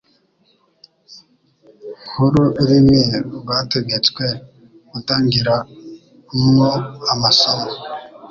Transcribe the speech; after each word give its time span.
nk'iuruirimi 2.07 3.01
rwategetswe 3.37 4.25
gutangiramwo 4.91 6.69
amasomo 7.13 7.69